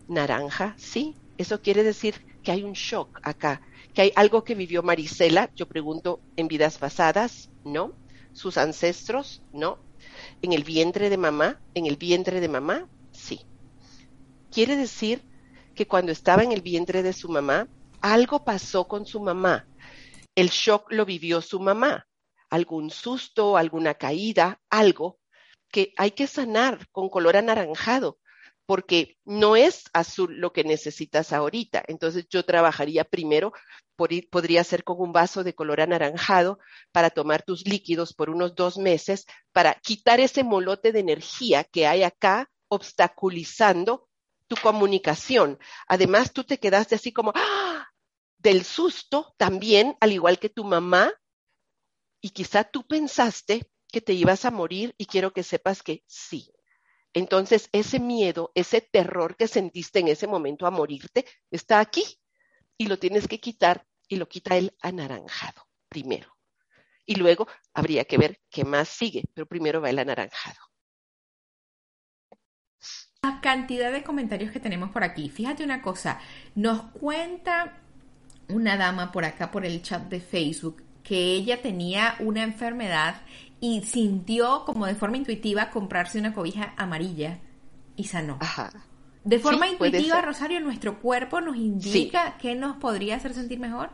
[0.08, 1.16] Naranja, sí.
[1.38, 3.62] Eso quiere decir que hay un shock acá,
[3.94, 7.92] que hay algo que vivió Marisela, yo pregunto, en vidas pasadas, no.
[8.32, 9.78] Sus ancestros, no.
[10.42, 13.40] En el vientre de mamá, en el vientre de mamá, sí.
[14.50, 15.22] Quiere decir
[15.74, 17.68] que cuando estaba en el vientre de su mamá,
[18.02, 19.66] algo pasó con su mamá.
[20.34, 22.06] El shock lo vivió su mamá.
[22.50, 25.18] Algún susto, alguna caída, algo
[25.70, 28.18] que hay que sanar con color anaranjado,
[28.66, 31.82] porque no es azul lo que necesitas ahorita.
[31.88, 33.52] Entonces yo trabajaría primero,
[33.96, 36.58] podría ser con un vaso de color anaranjado
[36.92, 41.86] para tomar tus líquidos por unos dos meses, para quitar ese molote de energía que
[41.86, 44.08] hay acá obstaculizando
[44.46, 45.58] tu comunicación.
[45.88, 47.71] Además, tú te quedaste así como, ¡ah!
[48.42, 51.12] Del susto también, al igual que tu mamá,
[52.20, 56.52] y quizá tú pensaste que te ibas a morir y quiero que sepas que sí.
[57.12, 62.04] Entonces, ese miedo, ese terror que sentiste en ese momento a morirte, está aquí
[62.78, 66.36] y lo tienes que quitar y lo quita el anaranjado primero.
[67.04, 70.58] Y luego habría que ver qué más sigue, pero primero va el anaranjado.
[73.22, 75.28] La cantidad de comentarios que tenemos por aquí.
[75.28, 76.20] Fíjate una cosa,
[76.54, 77.81] nos cuenta
[78.52, 83.22] una dama por acá por el chat de Facebook que ella tenía una enfermedad
[83.60, 87.38] y sintió como de forma intuitiva comprarse una cobija amarilla
[87.96, 88.38] y sanó.
[89.24, 93.90] De forma intuitiva, Rosario, nuestro cuerpo nos indica qué nos podría hacer sentir mejor.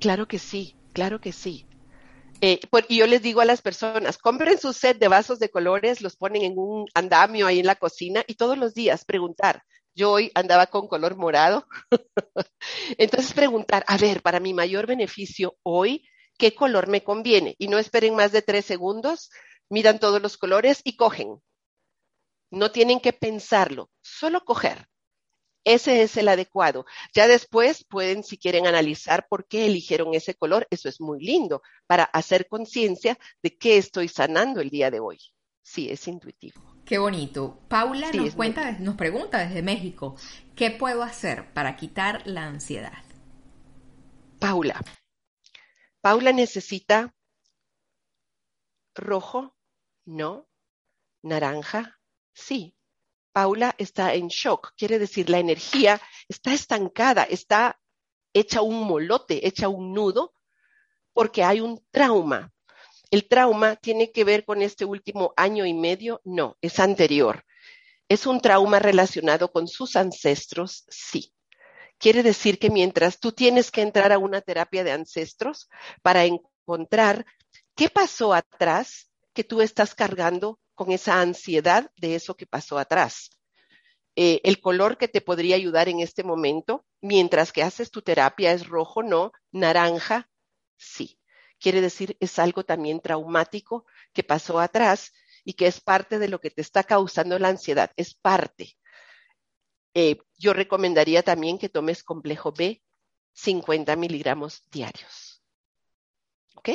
[0.00, 1.66] Claro que sí, claro que sí.
[2.40, 6.00] Eh, y yo les digo a las personas, compren su set de vasos de colores,
[6.00, 9.64] los ponen en un andamio ahí en la cocina y todos los días preguntar,
[9.94, 11.66] yo hoy andaba con color morado.
[12.98, 16.06] Entonces preguntar, a ver, para mi mayor beneficio hoy,
[16.38, 17.54] ¿qué color me conviene?
[17.58, 19.30] Y no esperen más de tres segundos,
[19.68, 21.40] miran todos los colores y cogen.
[22.50, 24.88] No tienen que pensarlo, solo coger.
[25.64, 26.84] Ese es el adecuado.
[27.14, 30.66] Ya después pueden, si quieren, analizar por qué eligieron ese color.
[30.70, 35.18] Eso es muy lindo para hacer conciencia de qué estoy sanando el día de hoy.
[35.64, 36.62] Sí, es intuitivo.
[36.84, 37.58] Qué bonito.
[37.68, 40.14] Paula nos cuenta, nos pregunta desde México,
[40.54, 43.02] ¿qué puedo hacer para quitar la ansiedad?
[44.38, 44.78] Paula.
[46.02, 47.14] Paula necesita
[48.94, 49.56] rojo,
[50.04, 50.46] no.
[51.22, 51.98] Naranja,
[52.34, 52.76] sí.
[53.32, 55.98] Paula está en shock, quiere decir la energía
[56.28, 57.80] está estancada, está
[58.34, 60.34] hecha un molote, hecha un nudo,
[61.14, 62.53] porque hay un trauma,
[63.14, 66.20] ¿El trauma tiene que ver con este último año y medio?
[66.24, 67.44] No, es anterior.
[68.08, 70.84] ¿Es un trauma relacionado con sus ancestros?
[70.88, 71.32] Sí.
[71.96, 75.68] Quiere decir que mientras tú tienes que entrar a una terapia de ancestros
[76.02, 77.24] para encontrar
[77.76, 83.30] qué pasó atrás que tú estás cargando con esa ansiedad de eso que pasó atrás.
[84.16, 88.50] Eh, el color que te podría ayudar en este momento, mientras que haces tu terapia,
[88.50, 90.28] es rojo, no, naranja,
[90.76, 91.16] sí
[91.60, 95.12] quiere decir es algo también traumático que pasó atrás
[95.44, 98.76] y que es parte de lo que te está causando la ansiedad, es parte.
[99.94, 102.82] Eh, yo recomendaría también que tomes complejo B
[103.34, 105.42] 50 miligramos diarios.
[106.54, 106.70] ¿Ok?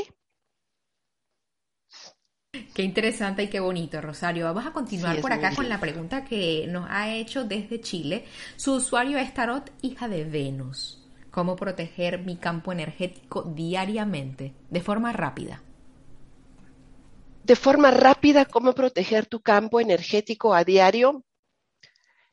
[2.73, 4.45] Qué interesante y qué bonito, Rosario.
[4.45, 8.25] Vamos a continuar por acá con la pregunta que nos ha hecho desde Chile.
[8.55, 10.98] Su usuario es Tarot, hija de Venus.
[11.31, 15.63] Cómo proteger mi campo energético diariamente, de forma rápida.
[17.43, 21.23] De forma rápida, cómo proteger tu campo energético a diario,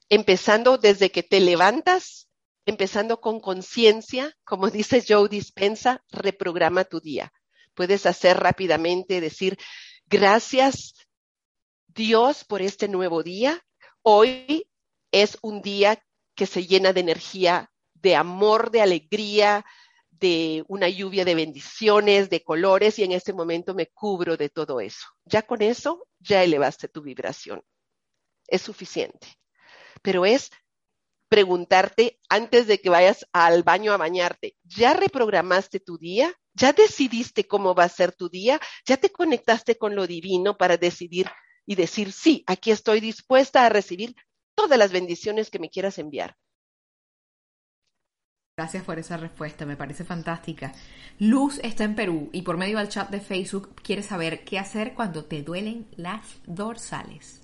[0.09, 2.29] empezando desde que te levantas,
[2.67, 7.33] empezando con conciencia, como dice Joe Dispensa, reprograma tu día.
[7.75, 9.57] Puedes hacer rápidamente, decir,
[10.07, 10.95] gracias
[11.87, 13.63] Dios por este nuevo día.
[14.03, 14.69] Hoy
[15.13, 16.03] es un día
[16.35, 17.71] que se llena de energía,
[18.07, 19.67] de amor, de alegría,
[20.11, 24.81] de una lluvia de bendiciones, de colores, y en este momento me cubro de todo
[24.81, 25.09] eso.
[25.25, 27.65] Ya con eso, ya elevaste tu vibración.
[28.47, 29.27] Es suficiente.
[30.03, 30.53] Pero es
[31.29, 36.33] preguntarte antes de que vayas al baño a bañarte, ¿ya reprogramaste tu día?
[36.55, 38.61] ¿Ya decidiste cómo va a ser tu día?
[38.87, 41.27] ¿Ya te conectaste con lo divino para decidir
[41.67, 44.15] y decir, sí, aquí estoy dispuesta a recibir
[44.55, 46.37] todas las bendiciones que me quieras enviar?
[48.59, 50.73] Gracias por esa respuesta, me parece fantástica.
[51.19, 54.95] Luz está en Perú y por medio del chat de Facebook quiere saber qué hacer
[54.95, 57.43] cuando te duelen las dorsales.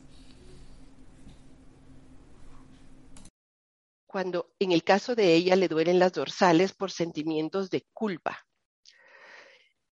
[4.07, 8.47] Cuando en el caso de ella le duelen las dorsales por sentimientos de culpa.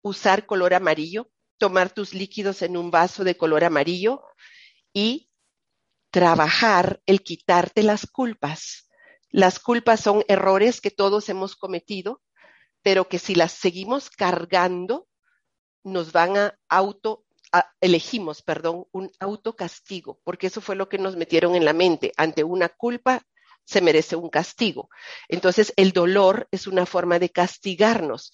[0.02, 4.22] Usar color amarillo, tomar tus líquidos en un vaso de color amarillo
[4.92, 5.30] y
[6.10, 8.85] trabajar el quitarte las culpas
[9.30, 12.22] las culpas son errores que todos hemos cometido,
[12.82, 15.08] pero que si las seguimos cargando,
[15.82, 17.24] nos van a auto,
[17.80, 22.12] elegimos, perdón, un autocastigo, porque eso fue lo que nos metieron en la mente.
[22.16, 23.22] Ante una culpa
[23.64, 24.88] se merece un castigo.
[25.28, 28.32] Entonces, el dolor es una forma de castigarnos.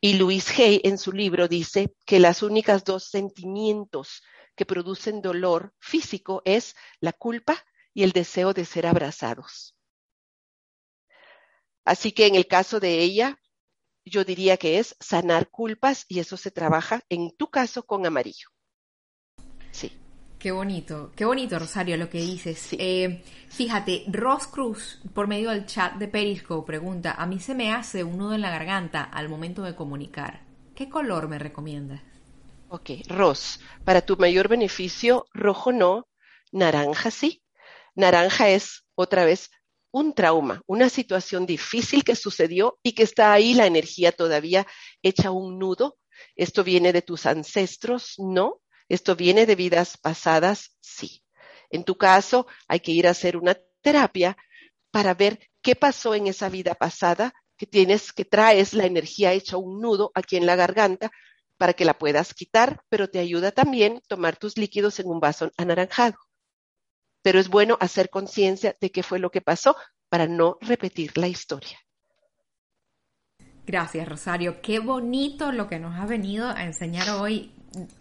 [0.00, 4.22] Y Luis Hay en su libro dice que las únicas dos sentimientos
[4.56, 7.64] que producen dolor físico es la culpa
[7.94, 9.76] y el deseo de ser abrazados.
[11.84, 13.38] Así que en el caso de ella,
[14.04, 18.48] yo diría que es sanar culpas y eso se trabaja en tu caso con amarillo.
[19.70, 19.92] Sí.
[20.38, 22.70] Qué bonito, qué bonito, Rosario, lo que dices.
[22.72, 27.72] Eh, fíjate, Ross Cruz, por medio del chat de Periscope, pregunta, a mí se me
[27.72, 30.42] hace un nudo en la garganta al momento de comunicar.
[30.74, 32.00] ¿Qué color me recomiendas?
[32.68, 36.08] Ok, Ross, para tu mayor beneficio, rojo no,
[36.50, 37.44] naranja sí.
[37.94, 39.50] Naranja es, otra vez,
[39.92, 44.66] un trauma, una situación difícil que sucedió y que está ahí la energía todavía
[45.02, 45.98] hecha un nudo.
[46.34, 48.14] ¿Esto viene de tus ancestros?
[48.18, 48.60] No.
[48.88, 50.76] ¿Esto viene de vidas pasadas?
[50.80, 51.22] Sí.
[51.70, 54.36] En tu caso, hay que ir a hacer una terapia
[54.90, 59.56] para ver qué pasó en esa vida pasada, que tienes, que traes la energía hecha
[59.56, 61.10] un nudo aquí en la garganta
[61.56, 65.50] para que la puedas quitar, pero te ayuda también tomar tus líquidos en un vaso
[65.56, 66.18] anaranjado
[67.22, 69.76] pero es bueno hacer conciencia de qué fue lo que pasó
[70.08, 71.78] para no repetir la historia.
[73.64, 74.60] Gracias, Rosario.
[74.60, 77.52] Qué bonito lo que nos ha venido a enseñar hoy.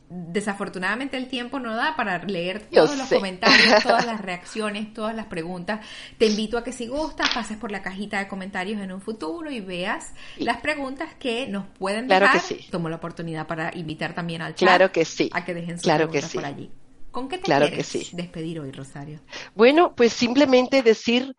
[0.10, 5.28] Desafortunadamente el tiempo no da para leer todos los comentarios, todas las reacciones, todas las
[5.28, 5.86] preguntas.
[6.18, 9.50] Te invito a que si gustas pases por la cajita de comentarios en un futuro
[9.50, 12.32] y veas las preguntas que nos pueden dejar.
[12.32, 12.68] Claro que sí.
[12.70, 15.30] Tomo la oportunidad para invitar también al chat claro que sí.
[15.32, 16.72] a que dejen sus claro preguntas que por allí.
[17.12, 18.16] ¿Con qué te Claro quieres que sí.
[18.16, 19.20] despedir hoy, Rosario?
[19.54, 21.36] Bueno, pues simplemente decir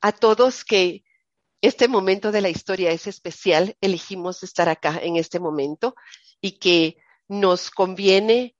[0.00, 1.04] a todos que
[1.60, 5.94] este momento de la historia es especial, elegimos estar acá en este momento
[6.40, 6.96] y que
[7.28, 8.56] nos conviene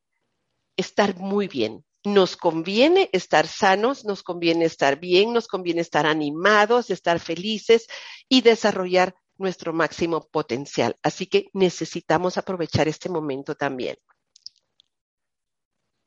[0.77, 1.85] estar muy bien.
[2.05, 7.87] Nos conviene estar sanos, nos conviene estar bien, nos conviene estar animados, estar felices
[8.29, 10.97] y desarrollar nuestro máximo potencial.
[11.03, 13.97] Así que necesitamos aprovechar este momento también.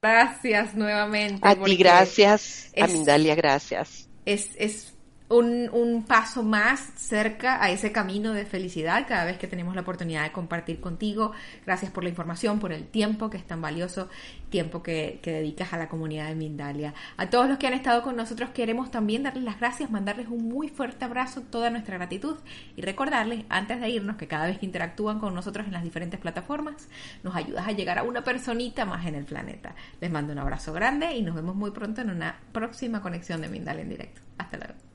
[0.05, 1.39] Gracias nuevamente.
[1.47, 2.71] A ti, gracias.
[2.77, 4.07] A es- Mindalia, gracias.
[4.25, 4.94] Es, es
[5.30, 10.23] un, paso más cerca a ese camino de felicidad cada vez que tenemos la oportunidad
[10.23, 11.32] de compartir contigo.
[11.65, 14.09] Gracias por la información, por el tiempo que es tan valioso,
[14.49, 16.93] tiempo que, que dedicas a la comunidad de Mindalia.
[17.17, 20.47] A todos los que han estado con nosotros queremos también darles las gracias, mandarles un
[20.47, 22.38] muy fuerte abrazo, toda nuestra gratitud
[22.76, 26.19] y recordarles antes de irnos que cada vez que interactúan con nosotros en las diferentes
[26.19, 26.88] plataformas,
[27.23, 29.76] nos ayudas a llegar a una personita más en el planeta.
[29.99, 33.49] Les mando un abrazo grande y nos vemos muy pronto en una próxima conexión de
[33.49, 34.21] Mindalia en directo.
[34.38, 34.94] Hasta luego.